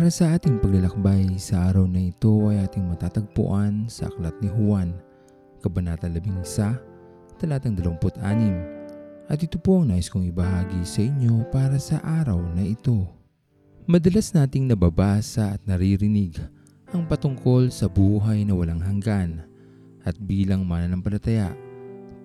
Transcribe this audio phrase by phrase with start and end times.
[0.00, 4.96] Para sa ating paglalakbay sa araw na ito ay ating matatagpuan sa Aklat ni Juan,
[5.60, 6.40] Kabanata 11,
[7.36, 8.16] talatang 26.
[9.28, 13.12] At ito po ang nais kong ibahagi sa inyo para sa araw na ito.
[13.84, 16.40] Madalas nating nababasa at naririnig
[16.96, 19.44] ang patungkol sa buhay na walang hanggan
[20.08, 21.52] at bilang mananampalataya,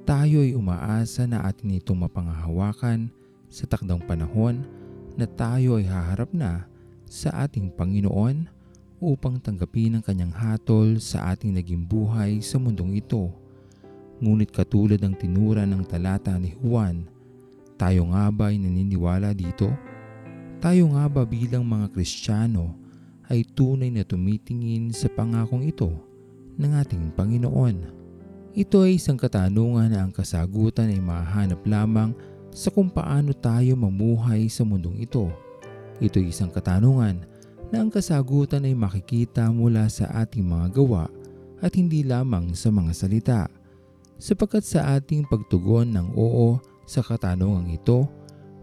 [0.07, 3.12] tayo ay umaasa na atin itong mapangahawakan
[3.52, 4.63] sa takdang panahon
[5.20, 6.71] na tayo ay haharap na
[7.05, 8.50] sa ating Panginoon
[9.00, 13.30] upang tanggapin ang kanyang hatol sa ating naging buhay sa mundong ito.
[14.23, 17.05] Ngunit katulad ng tinura ng talata ni Juan,
[17.76, 19.68] tayo nga ba ay naniniwala dito?
[20.63, 22.73] Tayo nga ba bilang mga Kristiyano
[23.27, 25.91] ay tunay na tumitingin sa pangakong ito
[26.55, 27.91] ng ating Panginoon?
[28.55, 32.16] Ito ay isang katanungan na ang kasagutan ay mahanap lamang
[32.55, 35.27] sa kung paano tayo mamuhay sa mundong ito
[36.04, 37.24] ito ay isang katanungan
[37.71, 41.10] na ang kasagutan ay makikita mula sa ating mga gawa
[41.63, 43.41] at hindi lamang sa mga salita.
[44.16, 48.07] Sapagkat sa ating pagtugon ng oo sa katanungang ito,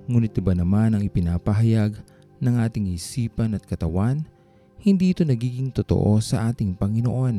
[0.08, 1.98] ngunit iba naman ang ipinapahayag
[2.42, 4.24] ng ating isipan at katawan,
[4.82, 7.36] hindi ito nagiging totoo sa ating Panginoon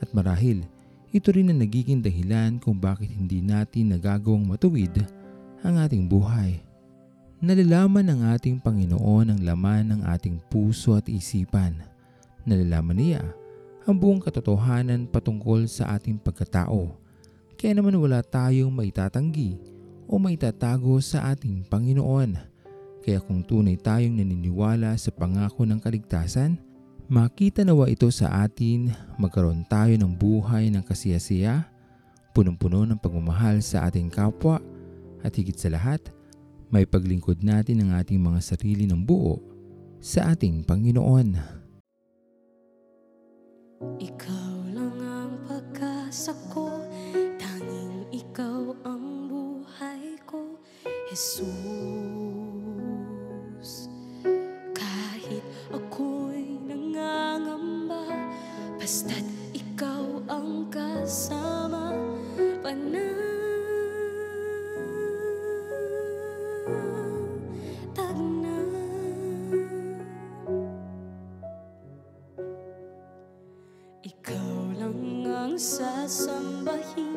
[0.00, 0.64] at marahil
[1.10, 4.94] ito rin ang nagiging dahilan kung bakit hindi natin nagagawang matuwid
[5.66, 6.62] ang ating buhay.
[7.40, 11.72] Nalalaman ng ating Panginoon ang laman ng ating puso at isipan.
[12.44, 13.24] Nalalaman niya
[13.88, 16.92] ang buong katotohanan patungkol sa ating pagkatao.
[17.56, 19.56] Kaya naman wala tayong maitatanggi
[20.04, 22.36] o maitatago sa ating Panginoon.
[23.00, 26.60] Kaya kung tunay tayong naniniwala sa pangako ng kaligtasan,
[27.08, 31.64] makita nawa ito sa atin, magkaroon tayo ng buhay ng kasiyasiya,
[32.36, 34.60] punong-puno ng pagmamahal sa ating kapwa,
[35.24, 36.04] at higit sa lahat,
[36.70, 39.42] may paglingkod natin ang ating mga sarili ng buo
[39.98, 41.58] sa ating Panginoon.
[43.98, 46.86] Ikaw lang ang pag-asa ko,
[47.42, 50.62] tanging ikaw ang buhay ko,
[51.10, 51.50] Jesus.
[54.70, 55.42] Kahit
[55.74, 58.30] ako'y nangangamba,
[58.78, 59.26] basta't
[59.58, 61.90] ikaw ang kasama,
[62.62, 63.49] panahon.
[75.60, 76.08] Lang
[76.64, 77.09] ang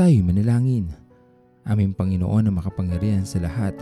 [0.00, 0.88] Tayo manalangin.
[1.68, 3.76] Aming Panginoon na makapangyarihan sa lahat,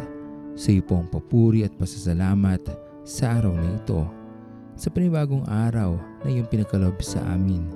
[0.59, 2.59] sa iyo po papuri at pasasalamat
[3.07, 4.03] sa araw na ito.
[4.75, 7.71] Sa panibagong araw na iyong pinagkalob sa amin,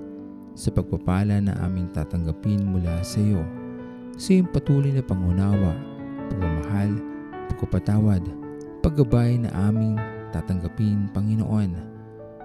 [0.58, 3.46] sa pagpapala na aming tatanggapin mula sa iyo.
[4.18, 5.78] Sa iyong patuloy na pangunawa,
[6.26, 6.98] pagmamahal,
[7.46, 8.26] pagkapatawad,
[8.82, 9.94] paggabay na aming
[10.34, 11.78] tatanggapin, Panginoon,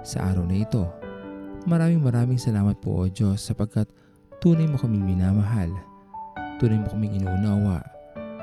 [0.05, 0.85] sa araw na ito.
[1.65, 3.89] Maraming maraming salamat po o Diyos sapagkat
[4.37, 5.69] tunay mo kaming minamahal,
[6.61, 7.81] tunay mo kaming inuunawa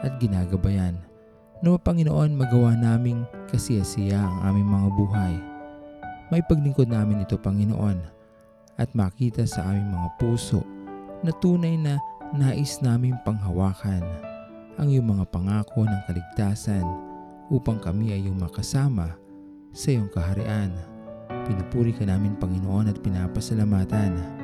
[0.02, 0.98] at ginagabayan.
[1.62, 5.34] Nawa Panginoon magawa naming kasiyasiya ang aming mga buhay.
[6.28, 7.98] May paglingkod namin ito Panginoon
[8.76, 10.66] at makita sa aming mga puso
[11.22, 11.96] na tunay na
[12.34, 14.02] nais naming panghawakan
[14.74, 16.82] ang iyong mga pangako ng kaligtasan
[17.48, 19.14] upang kami ay iyong makasama
[19.70, 20.74] sa iyong kaharian.
[21.46, 24.43] Pinupuri ka namin Panginoon at pinapasalamatan.